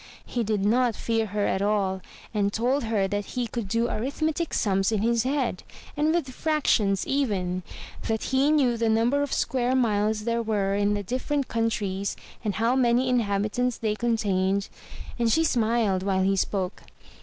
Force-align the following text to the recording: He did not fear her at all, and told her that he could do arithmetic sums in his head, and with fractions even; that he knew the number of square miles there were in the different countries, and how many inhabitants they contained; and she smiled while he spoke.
He 0.25 0.43
did 0.43 0.65
not 0.65 0.95
fear 0.95 1.27
her 1.27 1.45
at 1.45 1.61
all, 1.61 2.01
and 2.33 2.51
told 2.51 2.85
her 2.85 3.07
that 3.07 3.23
he 3.37 3.45
could 3.45 3.67
do 3.67 3.87
arithmetic 3.87 4.51
sums 4.51 4.91
in 4.91 5.03
his 5.03 5.21
head, 5.21 5.61
and 5.95 6.11
with 6.11 6.27
fractions 6.29 7.05
even; 7.05 7.61
that 8.07 8.23
he 8.23 8.49
knew 8.49 8.77
the 8.77 8.89
number 8.89 9.21
of 9.21 9.31
square 9.31 9.75
miles 9.75 10.23
there 10.23 10.41
were 10.41 10.73
in 10.73 10.95
the 10.95 11.03
different 11.03 11.47
countries, 11.47 12.15
and 12.43 12.55
how 12.55 12.75
many 12.75 13.09
inhabitants 13.09 13.77
they 13.77 13.93
contained; 13.93 14.69
and 15.19 15.31
she 15.31 15.43
smiled 15.43 16.01
while 16.01 16.23
he 16.23 16.35
spoke. 16.35 16.81